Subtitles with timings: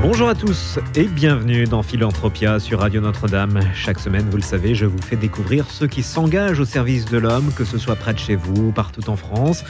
[0.00, 3.60] Bonjour à tous et bienvenue dans Philanthropia sur Radio Notre-Dame.
[3.74, 7.18] Chaque semaine, vous le savez, je vous fais découvrir ceux qui s'engagent au service de
[7.18, 9.64] l'homme, que ce soit près de chez vous ou partout en France.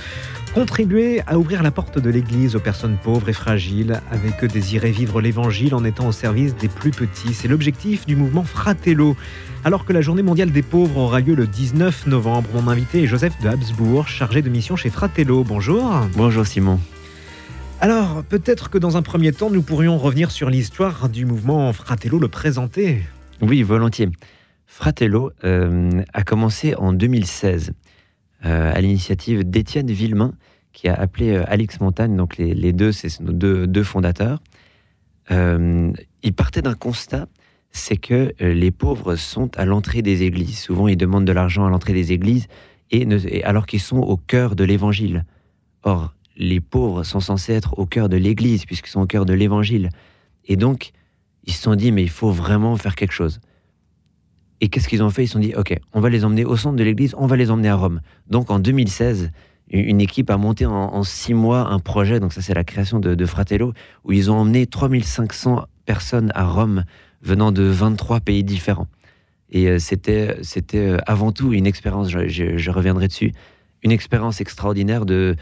[0.55, 4.91] Contribuer à ouvrir la porte de l'Église aux personnes pauvres et fragiles, avec eux désirer
[4.91, 7.33] vivre l'Évangile en étant au service des plus petits.
[7.33, 9.17] C'est l'objectif du mouvement Fratello.
[9.65, 13.07] Alors que la journée mondiale des pauvres aura lieu le 19 novembre, mon invité est
[13.07, 15.43] Joseph de Habsbourg, chargé de mission chez Fratello.
[15.43, 15.91] Bonjour.
[16.15, 16.79] Bonjour Simon.
[17.81, 22.19] Alors, peut-être que dans un premier temps, nous pourrions revenir sur l'histoire du mouvement Fratello,
[22.19, 23.05] le présenter.
[23.41, 24.09] Oui, volontiers.
[24.67, 27.73] Fratello euh, a commencé en 2016
[28.45, 30.35] euh, à l'initiative d'Étienne Villemain,
[30.73, 34.43] qui a appelé euh, Alix Montagne, donc les, deux, c'est nos deux, fondateurs.
[35.31, 37.29] il partait d'un constat,
[37.71, 40.59] c'est que les pauvres sont à l'entrée des églises.
[40.59, 42.49] Souvent, ils demandent de l'argent à l'entrée des églises,
[42.91, 45.25] et alors qu'ils sont au cœur de l'évangile.
[45.85, 49.35] Or, les pauvres sont censés être au cœur de l'Église, puisqu'ils sont au cœur de
[49.35, 49.91] l'Évangile.
[50.47, 50.93] Et donc,
[51.45, 53.41] ils se sont dit, mais il faut vraiment faire quelque chose.
[54.61, 55.25] Et qu'est-ce qu'ils ont fait?
[55.25, 57.37] Ils se sont dit, OK, on va les emmener au centre de l'Église, on va
[57.37, 58.01] les emmener à Rome.
[58.29, 59.33] Donc, en 2016,
[59.71, 63.27] une équipe a monté en, six mois un projet, donc ça c'est la création de,
[63.27, 66.85] Fratello, où ils ont emmené 3500 personnes à Rome
[67.21, 68.87] venant de 23 pays différents.
[69.51, 73.33] Et euh, c'était, c'était euh, avant tout une expérience, je reviendrai dessus,
[73.83, 75.37] une expérience extraordinaire de,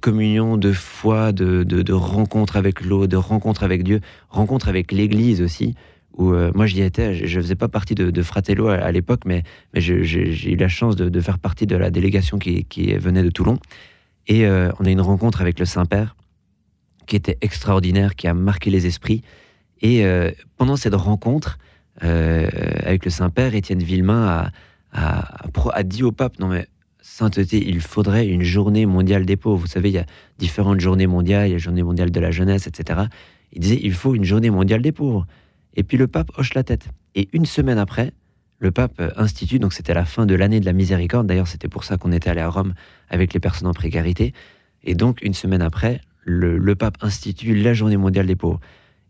[0.00, 5.74] communion, de foi, de, rencontre avec l'eau, de rencontre avec Dieu, rencontre avec l'Église aussi.
[6.16, 9.42] Où euh, moi j'y étais, je ne faisais pas partie de, Fratello à, l'époque, mais,
[9.74, 13.58] j'ai eu la chance de, faire partie de la délégation qui, venait de Toulon.
[14.26, 16.16] Et euh, on a une rencontre avec le Saint-Père
[17.06, 19.22] qui était extraordinaire, qui a marqué les esprits.
[19.80, 21.58] Et euh, pendant cette rencontre
[22.02, 24.50] avec le Saint-Père, Étienne Villemain
[24.92, 25.24] a,
[25.72, 26.66] a, dit au pape, non mais
[27.02, 29.58] sainteté, il faudrait une journée mondiale des pauvres.
[29.58, 30.06] Vous savez, il y a
[30.38, 33.02] différentes journées mondiales, il y a la journée mondiale de la jeunesse, etc.
[33.52, 35.26] Il disait, il faut une journée mondiale des pauvres.
[35.74, 36.88] Et puis le pape hoche la tête.
[37.14, 38.12] Et une semaine après,
[38.60, 41.84] le pape institue, donc c'était la fin de l'année de la miséricorde, d'ailleurs c'était pour
[41.84, 42.74] ça qu'on était allé à Rome
[43.08, 44.34] avec les personnes en précarité,
[44.84, 48.60] et donc une semaine après, le, pape institue la journée mondiale des pauvres.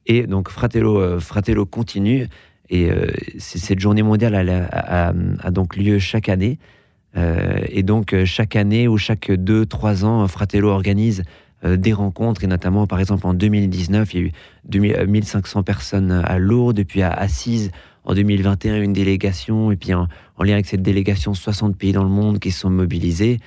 [0.07, 2.29] Et donc Fratello, euh, Fratello continue,
[2.71, 3.07] et euh,
[3.39, 5.13] cette journée mondiale a,
[5.51, 6.80] donc lieu chaque année, euh,
[7.17, 11.23] et donc, euh, chaque année ou chaque deux, trois ans, Fratello organise
[11.65, 16.11] euh, des rencontres, et notamment, par exemple, en 2019, il y a eu 1500 personnes
[16.13, 17.71] à Lourdes, puis à Assise,
[18.05, 20.09] en 2021, une délégation, et puis en,
[20.41, 23.41] lien avec cette délégation, 60 pays dans le monde qui sont mobilisés.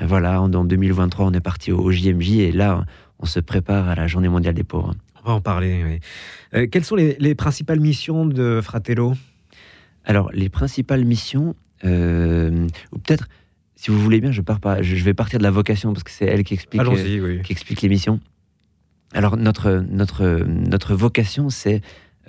[0.00, 2.84] Voilà, en, 2023, on est parti au JMJ, et là,
[3.18, 4.94] on se prépare à la Journée mondiale des pauvres.
[5.24, 6.00] On va en parler,
[6.52, 6.70] oui.
[6.70, 9.14] quelles sont les, les principales missions de Fratello?
[10.04, 13.28] Alors, les principales missions, euh, ou peut-être,
[13.78, 16.10] si vous voulez bien, je, pars pas, je, vais partir de la vocation parce que
[16.10, 18.18] c'est elle qui explique, euh, qui explique l'émission.
[19.14, 21.80] Alors notre, notre, notre vocation, c'est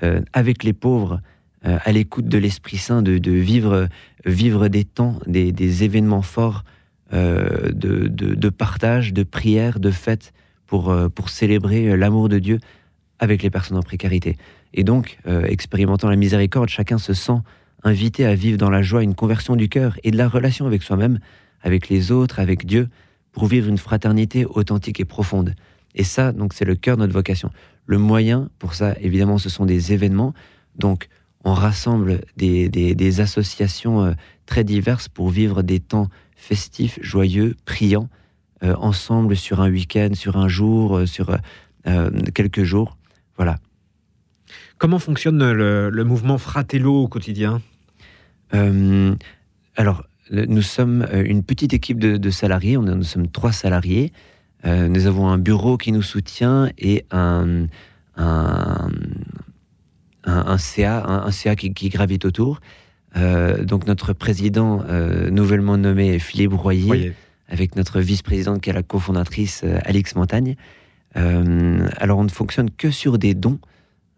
[0.03, 1.21] euh, avec les pauvres,
[1.63, 3.89] à l'écoute de l'Esprit Saint, de, de, vivre,
[4.25, 6.63] vivre des temps, des, des événements forts
[7.11, 10.31] de, de, de, partage, de prière, de fête
[10.67, 12.59] pour, pour célébrer l'amour de Dieu
[13.19, 14.37] avec les personnes en précarité.
[14.73, 17.39] Et donc, expérimentant la miséricorde, chacun se sent
[17.83, 20.83] invité à vivre dans la joie une conversion du cœur et de la relation avec
[20.83, 21.19] soi-même,
[21.61, 22.89] avec les autres, avec Dieu,
[23.31, 25.55] pour vivre une fraternité authentique et profonde.
[25.95, 27.51] Et ça, donc, c'est le cœur de notre vocation.
[27.85, 30.33] Le moyen pour ça, évidemment, ce sont des événements.
[30.75, 31.09] Donc,
[31.43, 34.13] on rassemble des, associations euh,
[34.45, 38.09] très diverses pour vivre des temps festifs, joyeux, priants,
[38.63, 41.35] euh, ensemble sur un week-end, sur un jour, euh, sur
[42.35, 42.97] quelques jours.
[43.35, 43.57] Voilà.
[44.77, 47.61] Comment fonctionne le, mouvement Fratello au quotidien?
[48.53, 49.15] Euh,
[49.75, 54.11] Alors, nous sommes euh, une petite équipe de, salariés, on, nous sommes trois salariés.
[54.65, 57.67] Euh, nous avons un bureau qui nous soutient et un,
[58.17, 58.89] un,
[60.57, 62.59] CA, un, CA qui, gravite autour.
[63.15, 64.83] donc notre président
[65.31, 67.13] nouvellement nommé est Philippe Royer,
[67.47, 70.55] avec notre vice-présidente qui est la cofondatrice Alix Montagne.
[71.15, 73.59] alors on ne fonctionne que sur des dons.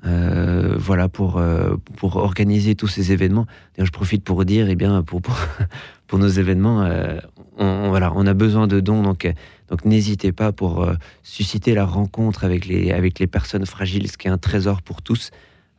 [0.05, 3.45] Euh, voilà pour euh, pour organiser tous ces événements.
[3.77, 5.37] je profite pour dire, eh bien pour pour,
[6.19, 7.19] nos événements, euh,
[7.57, 9.31] on, voilà, on a besoin de dons, donc
[9.69, 10.87] donc n'hésitez pas pour
[11.23, 15.01] susciter la rencontre avec les avec les personnes fragiles, ce qui est un trésor pour
[15.01, 15.29] tous.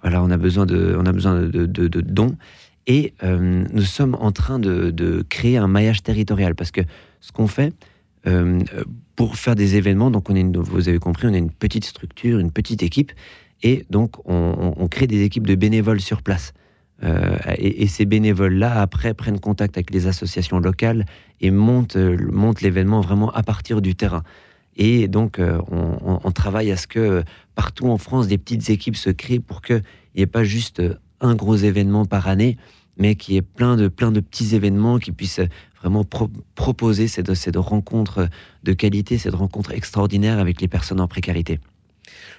[0.02, 2.36] Voilà, on a besoin de on a besoin de, de, dons.
[2.86, 6.80] Et nous sommes en train de, créer un maillage territorial parce que
[7.20, 7.74] ce qu'on fait
[9.16, 12.38] pour faire des événements, donc on est, vous avez compris, on est une petite structure,
[12.38, 13.12] une petite équipe,
[13.62, 16.52] et donc on crée des équipes de bénévoles sur place.
[17.04, 21.04] Euh, et, ces bénévoles-là, après, prennent contact avec les associations locales
[21.40, 24.22] et montent, euh, montent l'événement vraiment à partir du terrain.
[24.76, 27.24] Et donc, euh, on, travaille à ce que
[27.54, 29.82] partout en France, des petites équipes se créent pour qu'il
[30.16, 30.82] n'y ait pas juste
[31.20, 32.56] un gros événement par année,
[32.96, 35.40] mais qu'il y ait plein de, plein de petits événements qui puissent
[35.80, 36.04] vraiment
[36.54, 38.28] proposer cette, cette rencontre
[38.62, 41.58] de qualité, cette rencontre extraordinaire avec les personnes en précarité.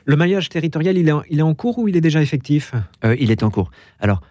[0.06, 2.74] Le maillage territorial, il est, il est en cours ou il est déjà effectif?
[3.20, 3.72] Il est en cours.
[4.00, 4.22] Alors,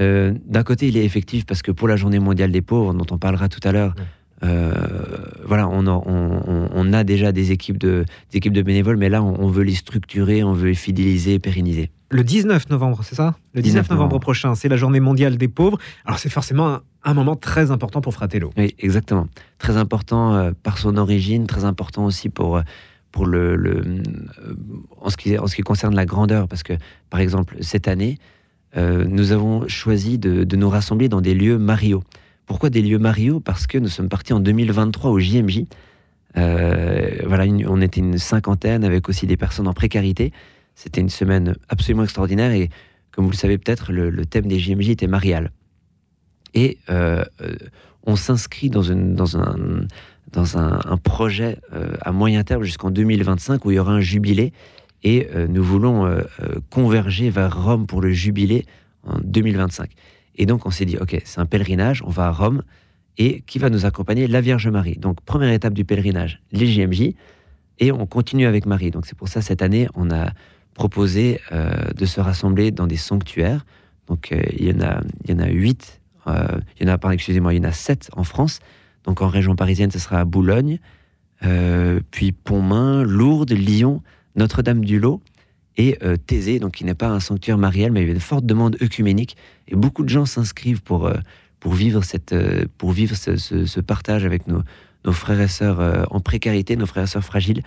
[0.00, 3.06] euh, d'un côté, il est effectif parce que pour la Journée mondiale des pauvres, dont
[3.10, 3.94] on parlera tout à l'heure,
[4.44, 4.72] euh,
[5.46, 9.74] voilà, on a, déjà des équipes de, équipes de bénévoles, mais là, on, veut les
[9.74, 11.90] structurer, on veut les fidéliser, pérenniser.
[12.10, 13.36] Le 19 novembre, c'est ça?
[13.54, 15.78] Le 19, novembre, prochain, c'est la Journée mondiale des pauvres.
[16.04, 18.50] Alors, c'est forcément un, moment très important pour Fratello.
[18.56, 19.28] Oui, exactement.
[19.58, 22.60] Très important euh, par son origine, très important aussi pour
[23.12, 23.84] pour le,
[25.00, 26.72] en, ce qui, en ce qui concerne la grandeur, parce que,
[27.10, 28.18] par exemple, cette année,
[28.76, 32.02] euh, nous avons choisi de, nous rassembler dans des lieux Mario.
[32.46, 33.38] Pourquoi des lieux Mario?
[33.38, 35.64] Parce que nous sommes partis en 2023 au JMJ.
[36.38, 40.32] Euh, voilà, on était une cinquantaine avec aussi des personnes en précarité.
[40.74, 42.70] C'était une semaine absolument extraordinaire et,
[43.10, 45.52] comme vous le savez peut-être, le, thème des JMJ était marial.
[46.54, 47.24] Et euh,
[48.04, 49.86] on s'inscrit dans, dans, un,
[50.32, 51.58] dans un, projet
[52.00, 54.52] à moyen terme jusqu'en 2025 où il y aura un jubilé
[55.04, 58.66] et euh, nous voulons euh, euh, converger vers Rome pour le jubilé
[59.04, 59.90] en 2025.
[60.36, 62.62] Et donc on s'est dit, ok, c'est un pèlerinage, on va à Rome,
[63.18, 64.26] et qui va nous accompagner?
[64.26, 64.96] La Vierge Marie.
[64.96, 67.14] Donc première étape du pèlerinage, les JMJ,
[67.78, 68.90] et on continue avec Marie.
[68.90, 70.30] Donc c'est pour ça cette année, on a
[70.74, 73.66] proposé de se rassembler dans des sanctuaires.
[74.06, 76.32] Donc il y en a, il y en a huit, il
[76.80, 78.60] y en a, excusez-moi, il y en a sept en France.
[79.04, 80.78] Donc en région parisienne, ce sera à Boulogne,
[82.10, 84.02] puis Pontmain, Lourdes, Lyon,
[84.36, 85.20] notre-Dame-du-Lot
[85.76, 88.20] et euh, Thésée, donc qui n'est pas un sanctuaire marial, mais il y a une
[88.20, 89.36] forte demande œcuménique
[89.68, 91.14] et beaucoup de gens s'inscrivent pour, euh,
[91.60, 94.62] pour vivre, cette, euh, pour vivre ce, partage avec nos,
[95.12, 97.62] frères et sœurs en précarité, nos frères et sœurs fragiles,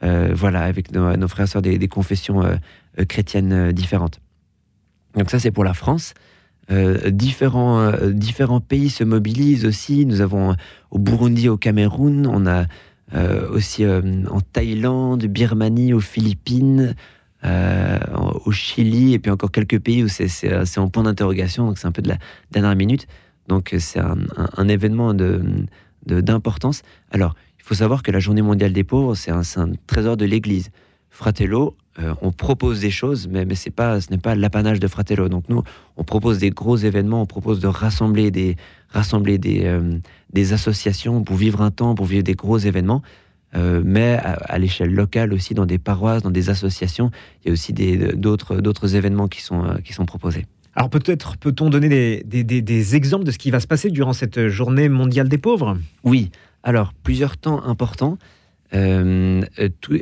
[0.00, 2.42] voilà, avec nos, frères et sœurs des, confessions
[3.08, 4.20] chrétiennes différentes.
[5.14, 6.14] Donc ça, c'est pour la France.
[7.10, 10.06] Différents, différents pays se mobilisent aussi.
[10.06, 10.54] Nous avons
[10.90, 12.66] au Burundi, au Cameroun, on a
[13.14, 14.00] euh, aussi euh,
[14.30, 16.94] en Thaïlande, Birmanie, aux Philippines,
[17.44, 17.98] euh,
[18.44, 21.92] au Chili, et puis encore quelques pays où c'est en point d'interrogation, donc c'est un
[21.92, 22.18] peu de la
[22.52, 23.08] dernière minute.
[23.48, 25.12] Donc c'est un, événement
[26.06, 26.82] d'importance.
[26.82, 30.16] De, Alors, il faut savoir que la Journée mondiale des pauvres, c'est un, un, trésor
[30.16, 30.70] de l'Église.
[31.10, 31.76] Fratello,
[32.22, 35.28] on propose des choses, mais, mais c'est pas, ce n'est pas l'apanage de Fratello.
[35.28, 35.62] Donc nous,
[35.98, 38.56] on propose des gros événements, on propose de rassembler des,
[38.88, 39.78] rassembler des,
[40.32, 43.02] des associations pour vivre un temps, pour vivre des gros événements.
[43.56, 47.10] Euh, mais à, l'échelle locale aussi, dans des paroisses, dans des associations,
[47.42, 50.46] il y a aussi d'autres événements qui sont, euh, qui sont proposés.
[50.76, 54.12] Alors peut-être peut-on donner des, des, des, exemples de ce qui va se passer durant
[54.12, 55.76] cette journée mondiale des pauvres?
[56.04, 56.30] Oui,
[56.62, 58.18] alors plusieurs temps importants.
[58.72, 59.42] Euh,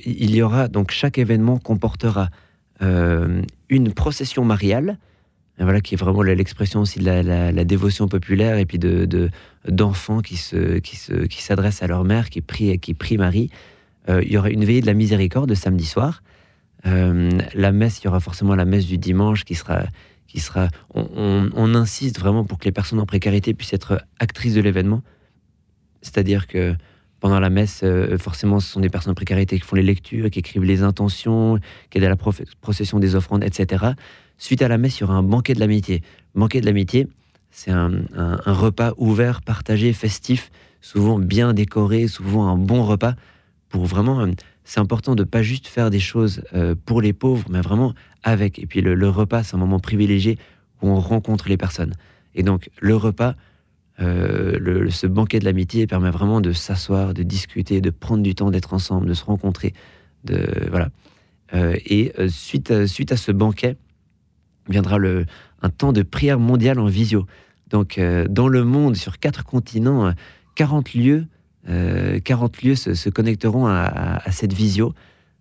[0.04, 2.30] il y aura donc chaque événement comportera
[2.80, 4.98] une procession mariale
[5.64, 9.30] voilà, qui est vraiment l'expression aussi de la, dévotion populaire et puis de,
[9.66, 13.50] d'enfants qui, se, qui, se, qui s'adressent à leur mère, qui prie, qui prie Marie.
[14.08, 16.22] Euh, il y aura une veillée de la miséricorde samedi soir.
[16.86, 19.84] Euh, la messe, il y aura forcément la messe du dimanche qui sera.
[20.28, 24.60] Qui sera on, insiste vraiment pour que les personnes en précarité puissent être actrices de
[24.60, 25.02] l'événement.
[26.02, 26.74] C'est-à-dire que
[27.20, 30.30] pendant la messe, euh, forcément, ce sont des personnes en précarité qui font les lectures,
[30.30, 31.58] qui écrivent les intentions,
[31.90, 33.86] qui aident à la procession des offrandes, etc.
[34.38, 36.02] Suite à la messe, il y aura un banquet de l'amitié.
[36.34, 37.08] Banquet de l'amitié,
[37.50, 37.90] c'est un,
[38.46, 43.14] repas ouvert, partagé, festif, souvent bien décoré, souvent un bon repas.
[43.68, 44.30] Pour vraiment, euh,
[44.64, 48.58] c'est important de pas juste faire des choses euh, pour les pauvres, mais vraiment avec.
[48.60, 50.38] Et puis le, repas, c'est un moment privilégié
[50.82, 51.94] où on rencontre les personnes.
[52.34, 53.34] Et donc le repas,
[54.00, 58.50] euh, ce banquet de l'amitié permet vraiment de s'asseoir, de discuter, de prendre du temps
[58.50, 59.74] d'être ensemble, de se rencontrer.
[60.24, 60.88] De, voilà.
[61.52, 63.76] et suite, suite à ce banquet,
[64.68, 65.26] viendra le,
[65.62, 67.26] un temps de prière mondiale en visio.
[67.70, 70.12] Donc, euh, dans le monde, sur quatre continents,
[70.54, 71.26] 40 euh, lieux,
[72.24, 74.94] 40 euh, lieux se, connecteront à, cette visio,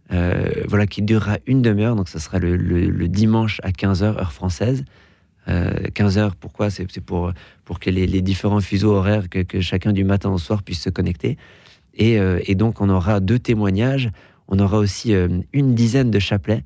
[0.09, 1.95] voilà, qui durera une demi-heure.
[1.95, 4.83] Donc, ça sera le, dimanche à 15h, heure française.
[5.47, 6.69] 15h, pourquoi?
[6.69, 7.31] C'est pour,
[7.63, 11.37] pour que les, différents fuseaux horaires, que, chacun du matin au soir puisse se connecter.
[11.95, 14.09] Et, et, donc, on aura deux témoignages.
[14.49, 15.13] On aura aussi
[15.53, 16.63] une dizaine de chapelets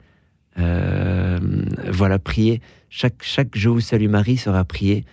[0.58, 1.40] euh,
[1.90, 2.62] voilà, prier.
[2.90, 5.06] Chaque, chaque Je vous salue Marie sera prié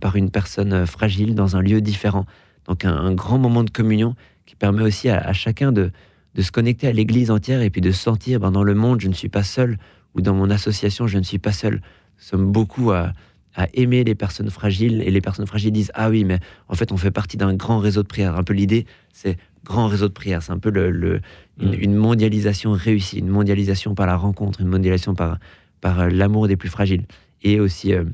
[0.00, 2.26] par une personne fragile dans un lieu différent.
[2.66, 4.14] Donc un, grand moment de communion
[4.46, 5.90] qui permet aussi à, chacun de,
[6.34, 9.08] de, se connecter à l'Église entière et puis de sentir ben, dans le monde, je
[9.08, 9.78] ne suis pas seul,
[10.14, 11.80] ou dans mon association, je ne suis pas seul.
[12.22, 13.12] Sommes beaucoup à,
[13.54, 16.38] à aimer les personnes fragiles et les personnes fragiles disent ah oui mais
[16.68, 19.88] en fait on fait partie d'un grand réseau de prière un peu l'idée c'est grand
[19.88, 21.20] réseau de prière c'est un peu le,
[21.58, 21.72] mm.
[21.74, 25.38] une, mondialisation réussie une mondialisation par la rencontre une mondialisation par
[25.82, 27.04] par l'amour des plus fragiles
[27.42, 28.04] et aussi euh,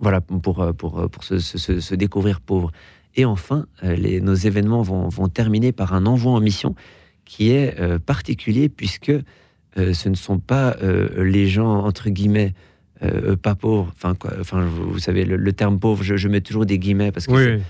[0.00, 2.70] voilà, pour, euh, pour, euh, pour se, se, découvrir pauvre.
[3.16, 6.74] Et enfin, les, nos événements vont, vont, terminer par un envoi en mission
[7.24, 9.12] qui est particulier puisque
[9.76, 10.76] ce ne sont pas
[11.16, 12.54] les gens, entre guillemets,
[13.42, 17.12] pas pauvres, enfin, quoi, enfin vous, savez, le, terme pauvre, je, mets toujours des guillemets
[17.12, 17.60] parce que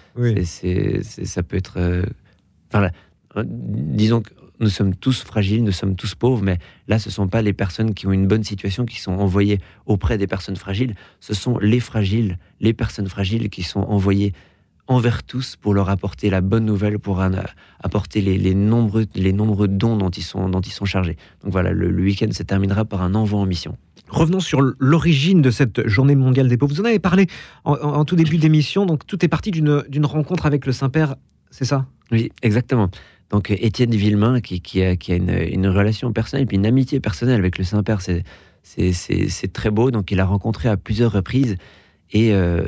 [0.44, 1.78] c'est, ça peut être.
[2.72, 2.90] enfin,
[3.44, 7.28] disons que nous sommes tous fragiles, nous sommes tous pauvres, mais là, ce ne sont
[7.28, 10.94] pas les personnes qui ont une bonne situation qui sont envoyées auprès des personnes fragiles,
[11.20, 14.32] ce sont les fragiles, les personnes fragiles qui sont envoyées
[14.86, 17.22] envers tous pour leur apporter la bonne nouvelle, pour
[17.80, 21.16] apporter les, nombreux, les nombreux dons dont ils, sont, dont ils sont chargés.
[21.42, 23.76] Donc voilà, le, week-end se terminera par un envoi en mission.
[24.08, 26.74] Revenons sur l'origine de cette journée mondiale des pauvres.
[26.74, 27.26] Vous en avez parlé
[27.64, 31.16] en, en tout début d'émission, donc tout est parti d'une rencontre avec le Saint-Père,
[31.50, 31.86] c'est ça?
[32.10, 32.90] Oui, exactement.
[33.30, 37.64] Donc Étienne Villemain, qui, a, une, relation personnelle et puis une amitié personnelle avec le
[37.64, 39.90] Saint-Père, c'est très beau.
[39.90, 41.56] Donc il a rencontré à plusieurs reprises.
[42.14, 42.64] Et euh,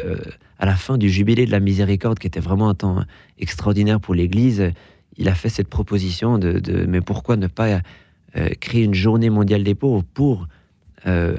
[0.59, 3.05] à la fin du jubilé de la miséricorde, qui était vraiment un temps
[3.39, 4.73] extraordinaire pour l'Église,
[5.17, 7.81] il a fait cette proposition de, mais pourquoi ne pas
[8.37, 10.49] euh, créer une journée mondiale des pauvres pour,
[11.07, 11.37] euh,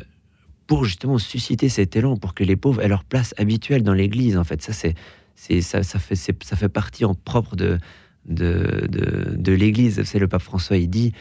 [0.65, 4.37] pour justement susciter cet élan, pour que les pauvres aient leur place habituelle dans l'Église.
[4.37, 7.77] En fait, ça, c'est, ça, fait, ça fait partie en propre de,
[8.25, 10.01] de, de, l'Église.
[10.03, 11.11] C'est le pape François, il dit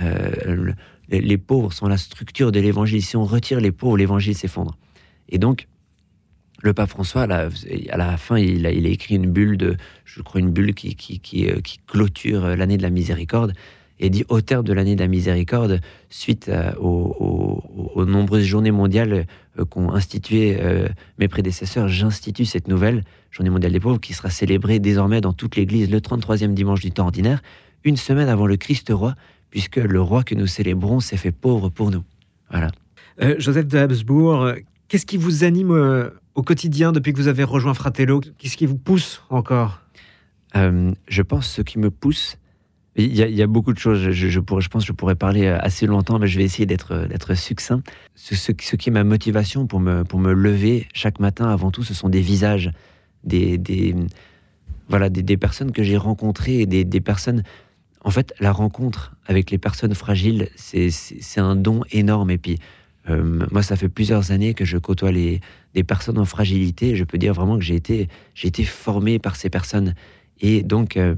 [0.00, 0.72] euh,
[1.08, 3.02] les, pauvres sont la structure de l'Évangile.
[3.02, 4.76] Si on retire les pauvres, l'Évangile s'effondre.
[5.28, 5.66] Et donc,
[6.62, 10.22] le pape François, à la, fin, il a, il a, écrit une bulle de, je
[10.22, 13.52] crois, une bulle qui, euh, clôture l'année de la miséricorde
[13.98, 19.26] et dit au terme de l'année de la miséricorde, suite euh, aux, nombreuses journées mondiales
[19.70, 20.58] qu'ont instituées
[21.18, 25.56] mes prédécesseurs, j'institue cette nouvelle Journée mondiale des pauvres, qui sera célébrée désormais dans toute
[25.56, 27.42] l'Église le 33e dimanche du temps ordinaire,
[27.82, 29.14] une semaine avant le Christ roi,
[29.48, 32.04] puisque le roi que nous célébrons s'est fait pauvre pour nous.
[32.50, 32.70] Voilà.
[33.22, 34.52] Euh, Joseph de Habsbourg,
[34.88, 38.66] qu'est-ce qui vous anime euh, au quotidien depuis que vous avez rejoint Fratello Qu'est-ce qui
[38.66, 39.80] vous pousse encore?
[40.56, 42.38] Euh, Je pense ce qui me pousse,
[42.94, 44.10] il y, a, beaucoup de choses.
[44.10, 47.06] Je, pourrais, je pense que je pourrais parler assez longtemps, mais je vais essayer d'être,
[47.06, 47.82] d'être succinct.
[48.14, 51.94] Ce, qui est ma motivation pour me, pour me lever chaque matin, avant tout, ce
[51.94, 52.70] sont des visages
[53.24, 53.94] des,
[54.88, 57.44] voilà, des, personnes que j'ai rencontrées et des, personnes.
[58.04, 62.30] En fait, la rencontre avec les personnes fragiles, c'est un don énorme.
[62.30, 62.58] Et puis,
[63.10, 65.40] euh, moi, ça fait plusieurs années que je côtoie les,
[65.74, 66.94] des personnes en fragilité.
[66.94, 69.94] Je peux dire vraiment que j'ai été, j'ai été formé par ces personnes.
[70.40, 71.14] Et donc, euh,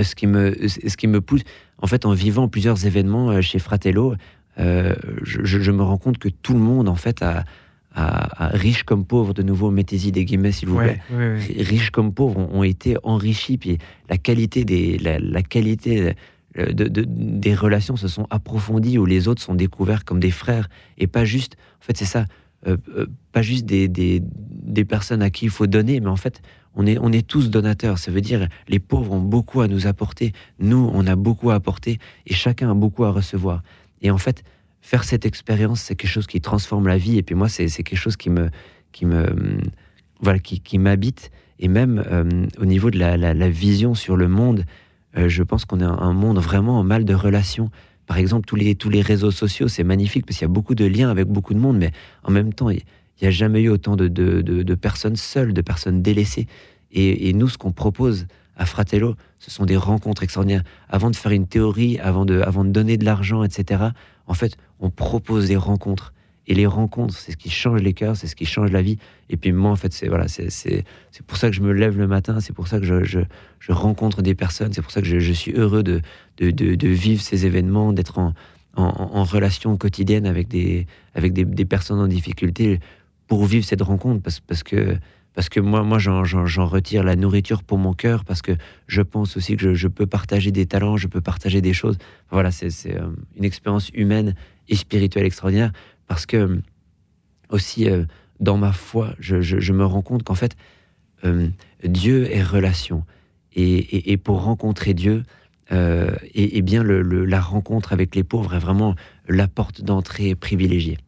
[0.00, 1.42] ce, qui me, ce qui me pousse,
[1.78, 4.14] en fait, en vivant plusieurs événements euh, chez Fratello,
[4.56, 7.44] je, je, me rends compte que tout le monde, en fait, a,
[7.94, 11.00] à, riches comme pauvres, de nouveau, mettez-y des guillemets s'il vous plaît,
[11.56, 13.78] riches comme pauvres ont, été enrichis, puis
[14.10, 16.14] la qualité des, la, qualité
[16.56, 20.68] euh, de, des relations se sont approfondies, où les autres sont découverts comme des frères,
[20.96, 22.24] et pas juste, en fait c'est ça,
[22.66, 26.40] euh, euh, pas juste des, des, personnes à qui il faut donner, mais en fait
[26.74, 29.86] on est, on est tous donateurs, ça veut dire les pauvres ont beaucoup à nous
[29.86, 33.62] apporter, nous on a beaucoup à apporter, et chacun a beaucoup à recevoir.
[34.00, 34.42] Et en fait,
[34.80, 37.18] faire cette expérience, c'est quelque chose qui transforme la vie.
[37.18, 38.48] Et puis moi, c'est quelque chose qui me,
[38.92, 39.26] qui me,
[40.20, 41.32] voilà, qui, qui m'habite.
[41.58, 44.64] Et même au niveau de la, vision sur le monde,
[45.16, 47.70] euh, je pense qu'on est un monde vraiment en mal de relations.
[48.06, 50.74] Par exemple, tous les, tous les réseaux sociaux, c'est magnifique parce qu'il y a beaucoup
[50.74, 51.92] de liens avec beaucoup de monde, mais
[52.24, 52.82] en même temps, il
[53.20, 56.46] n'y a jamais eu autant de, de, de, personnes seules, de personnes délaissées.
[56.90, 60.64] Et, et nous, ce qu'on propose à Fratello, ce sont des rencontres extraordinaires.
[60.88, 63.84] Avant de faire une théorie, avant de, avant de donner de l'argent, etc.,
[64.26, 66.12] en fait, on propose des rencontres.
[66.48, 68.96] Et les rencontres, c'est ce qui change les cœurs, c'est ce qui change la vie.
[69.28, 70.82] Et puis moi, en fait, c'est voilà, c'est
[71.26, 73.20] pour ça que je me lève le matin, c'est pour ça que je, je,
[73.60, 76.00] je, rencontre des personnes, c'est pour ça que je, je suis heureux de,
[76.38, 78.32] de, de, vivre ces événements, d'être en,
[78.76, 82.80] en, relation quotidienne avec des, avec des, des, personnes en difficulté
[83.26, 84.22] pour vivre cette rencontre.
[84.22, 84.96] Parce, parce que
[85.34, 88.52] parce que moi, moi j'en retire la nourriture pour mon cœur, parce que
[88.88, 91.96] je pense aussi que je, peux partager des talents, je peux partager des choses.
[92.32, 94.34] Voilà, c'est euh, une expérience humaine
[94.68, 95.70] et spirituelle extraordinaire,
[96.08, 96.62] parce que euh,
[97.50, 98.04] aussi, euh,
[98.40, 100.56] dans ma foi, je, me rends compte qu'en fait,
[101.82, 103.04] Dieu est relation.
[103.54, 105.24] Et, pour rencontrer Dieu,
[105.72, 108.94] et, bien le, la rencontre avec les pauvres est vraiment
[109.26, 110.98] la porte d'entrée privilégiée.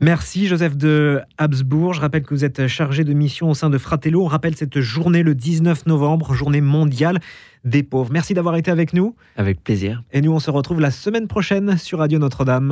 [0.00, 1.94] Merci Joseph de Habsbourg.
[1.94, 4.22] Je rappelle que vous êtes chargé de mission au sein de Fratello.
[4.22, 7.18] On rappelle cette journée le 19 novembre, journée mondiale
[7.64, 8.12] des pauvres.
[8.12, 9.16] Merci d'avoir été avec nous.
[9.36, 10.02] Avec plaisir.
[10.12, 12.64] Et nous, on se retrouve la semaine prochaine sur Radio Notre-Dame.